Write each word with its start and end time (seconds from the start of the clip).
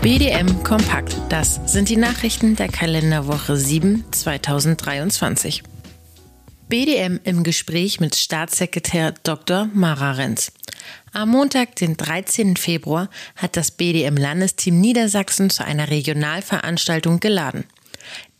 BDM 0.00 0.62
Kompakt. 0.62 1.14
Das 1.28 1.60
sind 1.66 1.90
die 1.90 1.98
Nachrichten 1.98 2.56
der 2.56 2.68
Kalenderwoche 2.68 3.58
7 3.58 4.06
2023. 4.10 5.62
BDM 6.70 7.20
im 7.24 7.42
Gespräch 7.42 8.00
mit 8.00 8.16
Staatssekretär 8.16 9.12
Dr. 9.22 9.68
Mara 9.74 10.12
Renz. 10.12 10.52
Am 11.12 11.28
Montag, 11.28 11.76
den 11.76 11.98
13. 11.98 12.56
Februar, 12.56 13.10
hat 13.36 13.58
das 13.58 13.70
BDM-Landesteam 13.70 14.80
Niedersachsen 14.80 15.50
zu 15.50 15.62
einer 15.62 15.90
Regionalveranstaltung 15.90 17.20
geladen. 17.20 17.64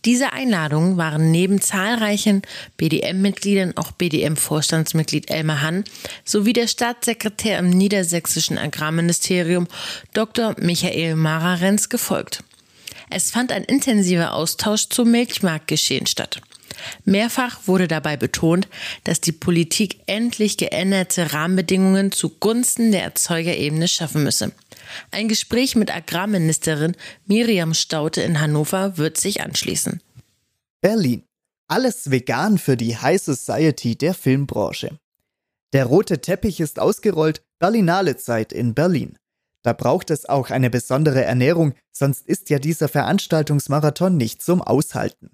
Diese 0.04 0.32
Einladungen 0.32 0.96
waren 0.96 1.30
neben 1.30 1.60
zahlreichen 1.60 2.42
BDM-Mitgliedern 2.76 3.76
auch 3.76 3.90
BDM-Vorstandsmitglied 3.92 5.30
Elmar 5.30 5.62
Hann 5.62 5.84
sowie 6.24 6.52
der 6.52 6.68
Staatssekretär 6.68 7.58
im 7.58 7.70
niedersächsischen 7.70 8.58
Agrarministerium 8.58 9.66
Dr. 10.12 10.54
Michael 10.58 11.16
Mararenz 11.16 11.88
gefolgt. 11.88 12.44
Es 13.10 13.30
fand 13.30 13.52
ein 13.52 13.64
intensiver 13.64 14.34
Austausch 14.34 14.88
zum 14.88 15.10
Milchmarktgeschehen 15.10 16.06
statt. 16.06 16.40
Mehrfach 17.04 17.60
wurde 17.66 17.88
dabei 17.88 18.16
betont, 18.16 18.68
dass 19.04 19.20
die 19.20 19.32
Politik 19.32 19.98
endlich 20.06 20.56
geänderte 20.56 21.32
Rahmenbedingungen 21.32 22.12
zugunsten 22.12 22.92
der 22.92 23.02
Erzeugerebene 23.02 23.88
schaffen 23.88 24.22
müsse. 24.22 24.52
Ein 25.10 25.28
Gespräch 25.28 25.76
mit 25.76 25.94
Agrarministerin 25.94 26.96
Miriam 27.26 27.74
Staute 27.74 28.22
in 28.22 28.40
Hannover 28.40 28.96
wird 28.98 29.16
sich 29.18 29.40
anschließen. 29.40 30.02
Berlin. 30.80 31.24
Alles 31.68 32.10
vegan 32.10 32.58
für 32.58 32.76
die 32.76 32.96
High 32.96 33.20
Society 33.20 33.96
der 33.96 34.14
Filmbranche. 34.14 34.98
Der 35.74 35.84
rote 35.84 36.20
Teppich 36.20 36.60
ist 36.60 36.78
ausgerollt, 36.78 37.42
Berlinale 37.58 38.16
Zeit 38.16 38.52
in 38.52 38.74
Berlin. 38.74 39.18
Da 39.62 39.72
braucht 39.72 40.10
es 40.10 40.28
auch 40.28 40.50
eine 40.50 40.70
besondere 40.70 41.24
Ernährung, 41.24 41.74
sonst 41.92 42.26
ist 42.26 42.48
ja 42.48 42.58
dieser 42.58 42.88
Veranstaltungsmarathon 42.88 44.16
nicht 44.16 44.40
zum 44.40 44.62
Aushalten. 44.62 45.30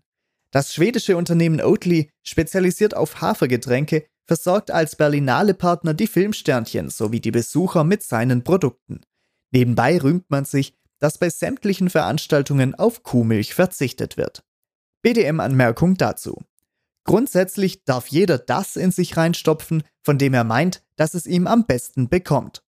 Das 0.51 0.73
schwedische 0.73 1.17
Unternehmen 1.17 1.61
Oatly, 1.61 2.11
spezialisiert 2.23 2.97
auf 2.97 3.21
Hafergetränke, 3.21 4.07
versorgt 4.27 4.71
als 4.71 4.97
Berlinale 4.97 5.55
Partner 5.55 5.95
die 5.95 6.07
Filmsternchen 6.07 6.91
sowie 6.91 7.21
die 7.21 7.31
Besucher 7.31 7.85
mit 7.85 8.03
seinen 8.03 8.43
Produkten. 8.43 9.03
Nebenbei 9.55 9.99
rühmt 9.99 10.31
man 10.31 10.45
sich, 10.45 10.75
dass 10.99 11.19
bei 11.19 11.31
sämtlichen 11.31 11.89
Veranstaltungen 11.89 12.75
auf 12.75 13.05
Kuhmilch 13.05 13.55
verzichtet 13.55 14.17
wird. 14.17 14.43
BDM-Anmerkung 15.03 15.97
dazu. 15.97 16.43
Grundsätzlich 17.05 17.85
darf 17.85 18.09
jeder 18.09 18.39
das 18.39 18.75
in 18.75 18.91
sich 18.91 19.17
reinstopfen, 19.17 19.85
von 20.03 20.19
dem 20.19 20.35
er 20.35 20.45
meint, 20.45 20.83
dass 20.97 21.15
es 21.15 21.27
ihm 21.27 21.47
am 21.47 21.67
besten 21.67 22.09
bekommt. 22.09 22.65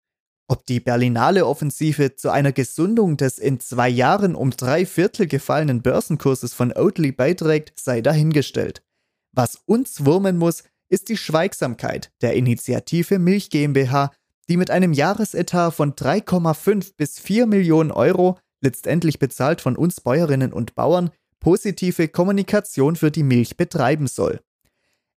Ob 0.48 0.64
die 0.66 0.78
Berlinale 0.78 1.44
Offensive 1.46 2.14
zu 2.14 2.30
einer 2.30 2.52
Gesundung 2.52 3.16
des 3.16 3.38
in 3.38 3.58
zwei 3.58 3.88
Jahren 3.88 4.36
um 4.36 4.50
drei 4.50 4.86
Viertel 4.86 5.26
gefallenen 5.26 5.82
Börsenkurses 5.82 6.54
von 6.54 6.72
Oatly 6.72 7.10
beiträgt, 7.10 7.72
sei 7.76 8.00
dahingestellt. 8.00 8.84
Was 9.32 9.56
uns 9.64 10.04
wurmen 10.04 10.36
muss, 10.36 10.62
ist 10.88 11.08
die 11.08 11.16
Schweigsamkeit 11.16 12.12
der 12.20 12.34
Initiative 12.34 13.18
Milch 13.18 13.50
GmbH 13.50 14.12
die 14.48 14.56
mit 14.56 14.70
einem 14.70 14.92
Jahresetat 14.92 15.74
von 15.74 15.94
3,5 15.94 16.94
bis 16.96 17.18
4 17.18 17.46
Millionen 17.46 17.90
Euro, 17.90 18.38
letztendlich 18.60 19.18
bezahlt 19.18 19.60
von 19.60 19.76
uns 19.76 20.00
Bäuerinnen 20.00 20.52
und 20.52 20.74
Bauern, 20.74 21.10
positive 21.40 22.08
Kommunikation 22.08 22.96
für 22.96 23.10
die 23.10 23.22
Milch 23.22 23.56
betreiben 23.56 24.06
soll. 24.06 24.40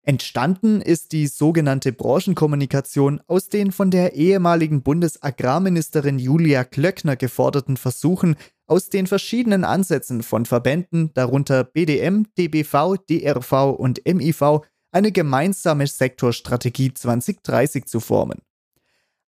Entstanden 0.04 0.82
ist 0.82 1.12
die 1.12 1.28
sogenannte 1.28 1.92
Branchenkommunikation 1.92 3.22
aus 3.28 3.50
den 3.50 3.72
von 3.72 3.92
der 3.92 4.16
ehemaligen 4.16 4.82
Bundesagrarministerin 4.82 6.20
Julia 6.20 6.64
Klöckner 6.64 7.16
geforderten 7.16 7.78
Versuchen, 7.78 8.36
aus 8.66 8.90
den 8.90 9.08
verschiedenen 9.08 9.64
Ansätzen 9.64 10.24
von 10.24 10.46
Verbänden, 10.46 11.12
darunter 11.14 11.64
BDM, 11.64 12.26
DBV, 12.38 12.98
DRV 13.10 13.76
und 13.78 14.02
MIV, 14.06 14.62
eine 14.92 15.12
gemeinsame 15.12 15.86
Sektorstrategie 15.88 16.94
2030 16.94 17.86
zu 17.86 18.00
formen. 18.00 18.40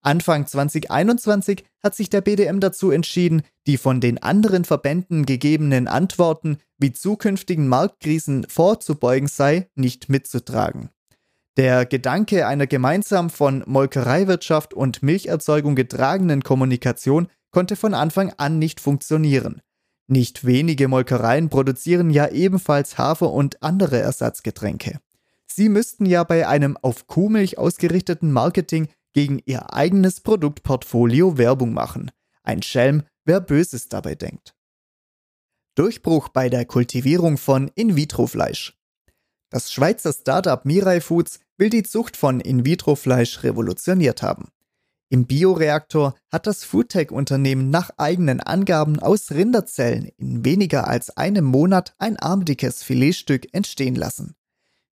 Anfang 0.03 0.47
2021 0.47 1.65
hat 1.83 1.95
sich 1.95 2.09
der 2.09 2.23
BDM 2.23 2.61
dazu 2.61 2.91
entschieden, 2.91 3.43
die 3.67 3.77
von 3.77 4.01
den 4.01 4.23
anderen 4.23 4.65
Verbänden 4.65 5.27
gegebenen 5.27 5.89
Antworten, 5.89 6.59
wie 6.79 6.93
zukünftigen 6.93 7.69
Marktkrisen 7.69 8.47
vorzubeugen 8.49 9.29
sei, 9.29 9.69
nicht 9.75 10.09
mitzutragen. 10.09 10.91
Der 11.57 11.85
Gedanke 11.85 12.47
einer 12.47 12.67
gemeinsam 12.67 13.29
von 13.29 13.63
Molkereiwirtschaft 13.67 14.73
und 14.73 15.03
Milcherzeugung 15.03 15.75
getragenen 15.75 16.43
Kommunikation 16.43 17.29
konnte 17.51 17.77
von 17.77 17.93
Anfang 17.93 18.33
an 18.39 18.59
nicht 18.59 18.81
funktionieren. 18.81 19.61
Nicht 20.07 20.47
wenige 20.47 20.89
Molkereien 20.89 21.51
produzieren 21.51 22.11
ja 22.11 22.29
ebenfalls 22.29 22.97
Hafer 22.97 23.33
und 23.33 23.63
andere 23.63 23.99
Ersatzgetränke. 23.99 25.01
Sie 25.47 25.69
müssten 25.69 26.07
ja 26.07 26.25
bei 26.25 26.49
einem 26.49 26.77
auf 26.77 27.07
Kuhmilch 27.07 27.59
ausgerichteten 27.59 28.33
Marketing 28.33 28.89
gegen 29.13 29.41
ihr 29.45 29.73
eigenes 29.75 30.21
Produktportfolio 30.21 31.39
Werbung 31.39 31.73
machen. 31.73 32.11
Ein 32.43 32.63
Schelm, 32.63 33.05
wer 33.25 33.41
Böses 33.41 33.89
dabei 33.89 34.15
denkt. 34.15 34.55
Durchbruch 35.75 36.29
bei 36.29 36.49
der 36.49 36.65
Kultivierung 36.65 37.39
von 37.39 37.69
In-vitro-Fleisch. 37.75 38.77
Das 39.51 39.73
Schweizer 39.73 40.13
Startup 40.13 40.65
Mirai 40.65 41.01
Foods 41.01 41.41
will 41.57 41.71
die 41.71 41.83
Zucht 41.83 42.17
von 42.17 42.41
In-vitro-Fleisch 42.41 43.43
revolutioniert 43.43 44.23
haben. 44.23 44.49
Im 45.13 45.27
Bioreaktor 45.27 46.15
hat 46.31 46.47
das 46.47 46.63
Foodtech-Unternehmen 46.63 47.69
nach 47.69 47.91
eigenen 47.97 48.41
Angaben 48.41 49.01
aus 49.01 49.33
Rinderzellen 49.33 50.09
in 50.17 50.45
weniger 50.45 50.87
als 50.87 51.17
einem 51.17 51.45
Monat 51.45 51.95
ein 51.99 52.17
armdickes 52.17 52.85
Filetstück 52.85 53.53
entstehen 53.53 53.97
lassen. 53.97 54.37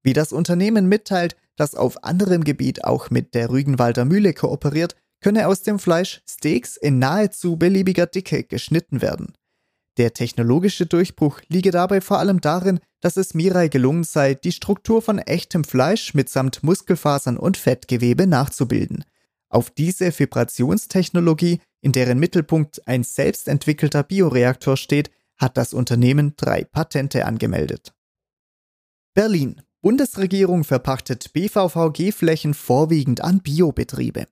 Wie 0.09 0.15
das 0.15 0.33
Unternehmen 0.33 0.89
mitteilt, 0.89 1.37
das 1.57 1.75
auf 1.75 2.03
anderem 2.03 2.43
Gebiet 2.43 2.83
auch 2.83 3.11
mit 3.11 3.35
der 3.35 3.51
Rügenwalder 3.51 4.07
Mühle 4.07 4.33
kooperiert, 4.33 4.97
könne 5.21 5.47
aus 5.47 5.61
dem 5.61 5.79
Fleisch 5.79 6.23
Steaks 6.27 6.79
in 6.79 6.99
nahezu 6.99 7.59
beliebiger 7.59 8.07
Dicke 8.07 8.43
geschnitten 8.45 9.03
werden. 9.03 9.35
Der 9.99 10.15
technologische 10.15 10.87
Durchbruch 10.87 11.43
liege 11.49 11.73
dabei 11.73 12.01
vor 12.01 12.21
allem 12.21 12.41
darin, 12.41 12.81
dass 13.01 13.19
es 13.19 13.35
Mirai 13.35 13.69
gelungen 13.69 14.03
sei, 14.03 14.33
die 14.33 14.53
Struktur 14.53 15.03
von 15.03 15.19
echtem 15.19 15.63
Fleisch 15.63 16.15
mitsamt 16.15 16.63
Muskelfasern 16.63 17.37
und 17.37 17.59
Fettgewebe 17.59 18.27
nachzubilden. 18.27 19.05
Auf 19.51 19.69
diese 19.69 20.19
Vibrationstechnologie, 20.19 21.61
in 21.83 21.93
deren 21.93 22.19
Mittelpunkt 22.19 22.81
ein 22.89 23.05
selbstentwickelter 23.05 24.05
Bioreaktor 24.05 24.79
steht, 24.79 25.11
hat 25.37 25.59
das 25.59 25.75
Unternehmen 25.75 26.33
drei 26.39 26.65
Patente 26.65 27.27
angemeldet. 27.27 27.93
Berlin 29.13 29.61
Bundesregierung 29.89 30.65
verpachtet 30.65 31.33
BVVG-Flächen 31.33 32.53
vorwiegend 32.53 33.23
an 33.23 33.41
Biobetriebe. 33.41 34.27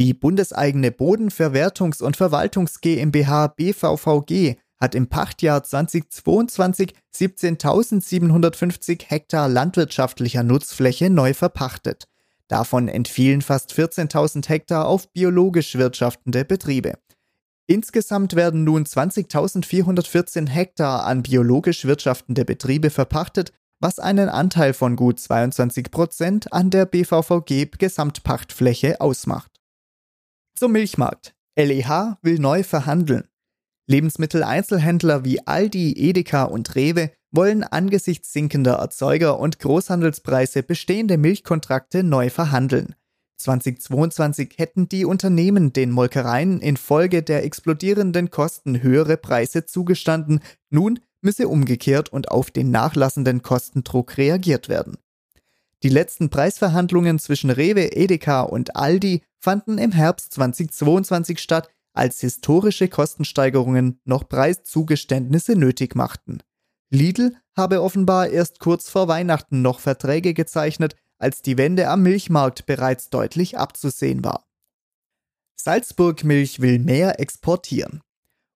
Die 0.00 0.14
bundeseigene 0.14 0.90
Bodenverwertungs- 0.90 2.02
und 2.02 2.16
Verwaltungs 2.16 2.80
GmbH 2.80 3.46
BVVG 3.46 4.56
hat 4.80 4.96
im 4.96 5.06
Pachtjahr 5.06 5.62
2022 5.62 6.92
17.750 7.14 9.04
Hektar 9.06 9.48
landwirtschaftlicher 9.48 10.42
Nutzfläche 10.42 11.08
neu 11.08 11.34
verpachtet. 11.34 12.08
Davon 12.48 12.88
entfielen 12.88 13.42
fast 13.42 13.72
14.000 13.74 14.48
Hektar 14.48 14.88
auf 14.88 15.08
biologisch 15.12 15.76
wirtschaftende 15.76 16.44
Betriebe. 16.44 16.94
Insgesamt 17.68 18.34
werden 18.34 18.64
nun 18.64 18.82
20.414 18.82 20.48
Hektar 20.48 21.06
an 21.06 21.22
biologisch 21.22 21.84
wirtschaftende 21.84 22.44
Betriebe 22.44 22.90
verpachtet 22.90 23.52
was 23.80 23.98
einen 23.98 24.28
Anteil 24.28 24.72
von 24.72 24.96
gut 24.96 25.20
22 25.20 25.90
Prozent 25.90 26.52
an 26.52 26.70
der 26.70 26.86
BVVG 26.86 27.70
Gesamtpachtfläche 27.78 29.00
ausmacht. 29.00 29.60
Zum 30.54 30.72
Milchmarkt. 30.72 31.34
LEH 31.56 32.18
will 32.22 32.38
neu 32.38 32.62
verhandeln. 32.62 33.28
Lebensmitteleinzelhändler 33.86 35.24
wie 35.24 35.46
Aldi, 35.46 35.92
Edeka 35.92 36.44
und 36.44 36.74
Rewe 36.74 37.10
wollen 37.30 37.64
angesichts 37.64 38.32
sinkender 38.32 38.74
Erzeuger- 38.74 39.38
und 39.38 39.58
Großhandelspreise 39.58 40.62
bestehende 40.62 41.18
Milchkontrakte 41.18 42.02
neu 42.02 42.30
verhandeln. 42.30 42.94
2022 43.36 44.54
hätten 44.56 44.88
die 44.88 45.04
Unternehmen 45.04 45.72
den 45.72 45.90
Molkereien 45.90 46.60
infolge 46.60 47.22
der 47.22 47.44
explodierenden 47.44 48.30
Kosten 48.30 48.82
höhere 48.82 49.16
Preise 49.16 49.66
zugestanden, 49.66 50.40
nun 50.70 51.00
müsse 51.24 51.48
umgekehrt 51.48 52.10
und 52.10 52.30
auf 52.30 52.50
den 52.50 52.70
nachlassenden 52.70 53.42
Kostendruck 53.42 54.16
reagiert 54.16 54.68
werden. 54.68 54.98
Die 55.82 55.88
letzten 55.88 56.30
Preisverhandlungen 56.30 57.18
zwischen 57.18 57.50
Rewe, 57.50 57.92
Edeka 57.92 58.42
und 58.42 58.76
Aldi 58.76 59.22
fanden 59.38 59.78
im 59.78 59.92
Herbst 59.92 60.32
2022 60.34 61.38
statt, 61.38 61.68
als 61.92 62.20
historische 62.20 62.88
Kostensteigerungen 62.88 64.00
noch 64.04 64.28
Preiszugeständnisse 64.28 65.56
nötig 65.56 65.94
machten. 65.94 66.38
Lidl 66.90 67.36
habe 67.56 67.82
offenbar 67.82 68.28
erst 68.28 68.60
kurz 68.60 68.88
vor 68.88 69.08
Weihnachten 69.08 69.62
noch 69.62 69.80
Verträge 69.80 70.34
gezeichnet, 70.34 70.96
als 71.18 71.42
die 71.42 71.56
Wende 71.56 71.88
am 71.88 72.02
Milchmarkt 72.02 72.66
bereits 72.66 73.10
deutlich 73.10 73.58
abzusehen 73.58 74.24
war. 74.24 74.44
Salzburg 75.56 76.24
Milch 76.24 76.60
will 76.60 76.78
mehr 76.78 77.20
exportieren. 77.20 78.00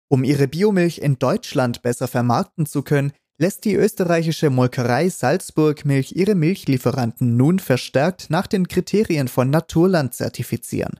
Um 0.08 0.24
ihre 0.24 0.48
Biomilch 0.48 0.98
in 0.98 1.18
Deutschland 1.18 1.82
besser 1.82 2.08
vermarkten 2.08 2.66
zu 2.66 2.82
können, 2.82 3.12
lässt 3.38 3.64
die 3.64 3.74
österreichische 3.74 4.50
Molkerei 4.50 5.08
Salzburg 5.08 5.84
Milch 5.84 6.12
ihre 6.12 6.34
Milchlieferanten 6.34 7.36
nun 7.36 7.58
verstärkt 7.58 8.30
nach 8.30 8.46
den 8.46 8.66
Kriterien 8.66 9.28
von 9.28 9.50
Naturland 9.50 10.14
zertifizieren. 10.14 10.98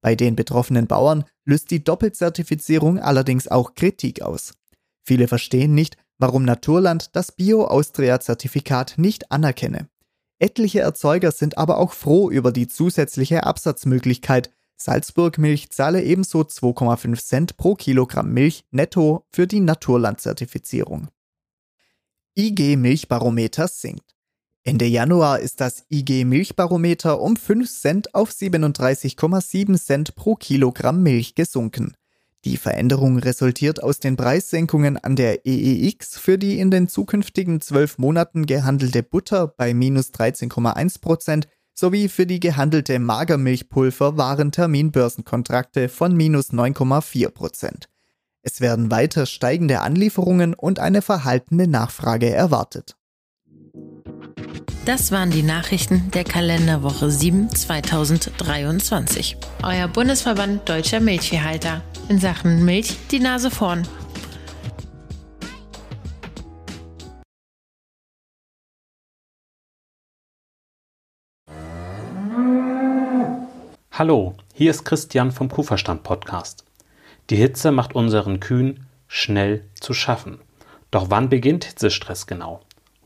Bei 0.00 0.14
den 0.14 0.36
betroffenen 0.36 0.86
Bauern 0.86 1.24
löst 1.44 1.70
die 1.70 1.82
Doppelzertifizierung 1.82 2.98
allerdings 2.98 3.48
auch 3.48 3.74
Kritik 3.74 4.22
aus. 4.22 4.54
Viele 5.02 5.26
verstehen 5.26 5.74
nicht, 5.74 5.96
warum 6.18 6.44
Naturland 6.44 7.16
das 7.16 7.32
Bio-Austria-Zertifikat 7.32 8.94
nicht 8.96 9.32
anerkenne. 9.32 9.88
Etliche 10.38 10.80
Erzeuger 10.80 11.32
sind 11.32 11.58
aber 11.58 11.78
auch 11.78 11.92
froh 11.92 12.30
über 12.30 12.52
die 12.52 12.68
zusätzliche 12.68 13.44
Absatzmöglichkeit. 13.44 14.50
Salzburg 14.82 15.36
Milch 15.36 15.68
zahle 15.68 16.02
ebenso 16.02 16.40
2,5 16.40 17.22
Cent 17.22 17.56
pro 17.58 17.74
Kilogramm 17.74 18.32
Milch 18.32 18.64
netto 18.70 19.26
für 19.30 19.46
die 19.46 19.60
Naturland-Zertifizierung. 19.60 21.08
IG 22.34 22.76
Milchbarometer 22.76 23.68
sinkt. 23.68 24.16
Ende 24.62 24.86
Januar 24.86 25.40
ist 25.40 25.60
das 25.60 25.84
IG 25.90 26.24
Milchbarometer 26.24 27.20
um 27.20 27.36
5 27.36 27.70
Cent 27.70 28.14
auf 28.14 28.30
37,7 28.30 29.78
Cent 29.78 30.14
pro 30.14 30.34
Kilogramm 30.36 31.02
Milch 31.02 31.34
gesunken. 31.34 31.92
Die 32.46 32.56
Veränderung 32.56 33.18
resultiert 33.18 33.82
aus 33.82 34.00
den 34.00 34.16
Preissenkungen 34.16 34.96
an 34.96 35.14
der 35.14 35.44
EEX 35.44 36.16
für 36.18 36.38
die 36.38 36.58
in 36.58 36.70
den 36.70 36.88
zukünftigen 36.88 37.60
zwölf 37.60 37.98
Monaten 37.98 38.46
gehandelte 38.46 39.02
Butter 39.02 39.46
bei 39.46 39.74
minus 39.74 40.14
13,1 40.14 41.02
Prozent 41.02 41.48
sowie 41.80 42.08
für 42.08 42.26
die 42.26 42.40
gehandelte 42.40 42.98
Magermilchpulver 42.98 44.18
Warenterminbörsenkontrakte 44.18 45.88
von 45.88 46.14
minus 46.14 46.52
9,4 46.52 47.30
Prozent. 47.30 47.88
Es 48.42 48.60
werden 48.60 48.90
weiter 48.90 49.24
steigende 49.26 49.80
Anlieferungen 49.80 50.54
und 50.54 50.78
eine 50.78 51.00
verhaltene 51.00 51.66
Nachfrage 51.66 52.30
erwartet. 52.30 52.96
Das 54.84 55.10
waren 55.10 55.30
die 55.30 55.42
Nachrichten 55.42 56.10
der 56.12 56.24
Kalenderwoche 56.24 57.10
7 57.10 57.48
2023. 57.48 59.36
Euer 59.62 59.88
Bundesverband 59.88 60.68
Deutscher 60.68 61.00
Milchviehhalter. 61.00 61.82
In 62.08 62.18
Sachen 62.18 62.64
Milch 62.64 62.96
die 63.10 63.20
Nase 63.20 63.50
vorn. 63.50 63.86
Hallo, 74.00 74.34
hier 74.54 74.70
ist 74.70 74.86
Christian 74.86 75.30
vom 75.30 75.50
Kuhverstand 75.50 76.04
Podcast. 76.04 76.64
Die 77.28 77.36
Hitze 77.36 77.70
macht 77.70 77.94
unseren 77.94 78.40
Kühen 78.40 78.86
schnell 79.08 79.66
zu 79.78 79.92
schaffen. 79.92 80.38
Doch 80.90 81.10
wann 81.10 81.28
beginnt 81.28 81.66
Hitzestress 81.66 82.26
genau? 82.26 82.60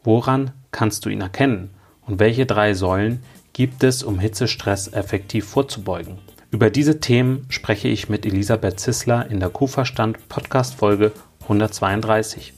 Woran 0.05 0.53
kannst 0.71 1.05
du 1.05 1.09
ihn 1.09 1.21
erkennen? 1.21 1.71
Und 2.07 2.21
welche 2.21 2.47
drei 2.47 2.75
Säulen 2.75 3.25
gibt 3.53 3.83
es, 3.83 4.05
um 4.05 4.21
Hitzestress 4.21 4.87
effektiv 4.93 5.47
vorzubeugen? 5.49 6.19
Über 6.53 6.71
diese 6.71 7.01
Themen 7.01 7.45
spreche 7.49 7.89
ich 7.89 8.09
mit 8.09 8.25
Elisabeth 8.25 8.79
Zissler 8.79 9.29
in 9.29 9.41
der 9.41 9.51
Kuhverstand 9.51 10.29
Podcast 10.29 10.77
Folge 10.77 11.11
132. 11.43 12.53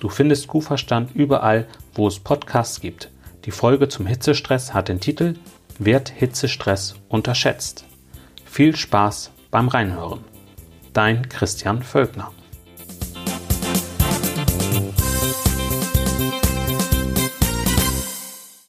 Du 0.00 0.08
findest 0.08 0.48
Kuhverstand 0.48 1.14
überall, 1.14 1.66
wo 1.92 2.08
es 2.08 2.20
Podcasts 2.20 2.80
gibt. 2.80 3.10
Die 3.44 3.50
Folge 3.50 3.90
zum 3.90 4.06
Hitzestress 4.06 4.72
hat 4.72 4.88
den 4.88 5.00
Titel 5.00 5.34
Wird 5.78 6.10
Hitzestress 6.10 6.94
unterschätzt? 7.08 7.84
Viel 8.44 8.76
Spaß 8.76 9.30
beim 9.50 9.68
Reinhören. 9.68 10.20
Dein 10.92 11.28
Christian 11.28 11.82
Völkner. 11.82 12.30